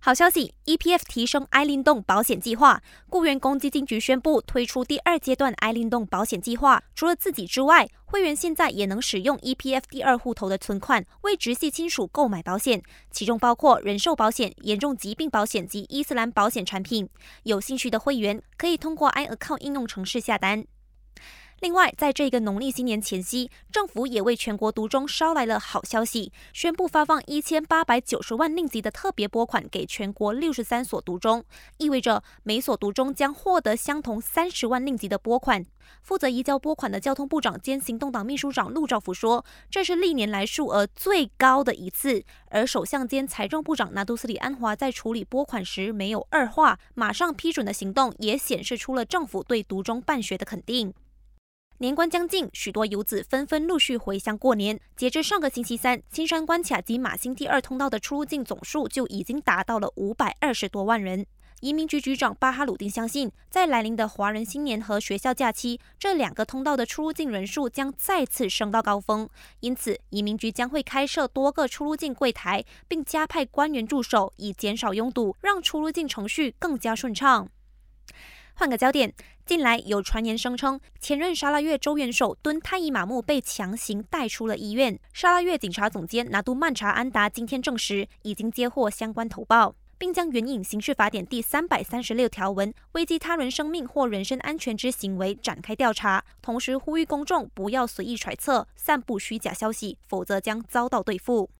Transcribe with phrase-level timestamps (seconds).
[0.00, 2.80] 好消息，EPF 提升爱灵动保险计划。
[3.10, 12.80] 雇员公积金局宣布推出第二阶段爱灵动保险计划，除了自己之外，会员现在也能使用 EPF 第二户头的存款为直系亲属购买保险，
[13.10, 17.08] 其中包括人寿保险、严重疾病保险及伊斯兰保险产品。
[17.42, 20.64] 有兴趣的会员可以通过 iAccount 应用程式下单。
[21.60, 31.44] 另外，在这个农历新年前夕，政府也为全国独中捎来了好消息，宣布发放一千八百九十万令吉的特别拨款给全国六十三所独中，
[31.78, 35.66] 意味着每所独中将获得相同三十万令吉的拨款。
[36.00, 42.22] 负责移交拨款的交通部长兼行动党秘书长陆兆福说，这是历年来数额最高的一次。
[42.50, 50.94] 而首相兼财政部长拿督斯里安华在处理拨款时没有二话，马上批准的行动，也显示出了政府对独中办学的肯定。
[51.80, 54.80] 年关将近，许多游子纷纷陆续回乡过年。
[54.96, 61.24] 截至上个星期三，青山关卡及马新第二通道的出入境总数就已经达到了五百二十多万人。
[61.60, 69.28] 移民局局长巴哈鲁丁相信，在来临的华人新年和学校假期，这两个通道的出入境人数将再次升到高峰。
[69.60, 77.48] 因此，移民局将会开设多个出入境柜台，并加派官员驻守，以减少拥堵，让出入境程序更加顺畅。
[78.58, 79.14] 换个焦点，
[79.46, 84.98] 近来有传言声称，前任沙拉越州元首敦泰伊马木被强行带出了医院。
[85.12, 101.48] 沙拉越警察总监拿督曼查安达今天证实，已经接获相关投报，并将援引刑事法典第三百三十六条文危及他人生命或人身安全之行为展开调查，同时呼吁公众不要随意揣测、散布虚假消息，否则将遭到对付。